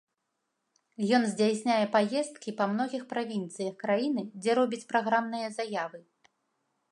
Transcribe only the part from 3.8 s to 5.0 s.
краіны, дзе робіць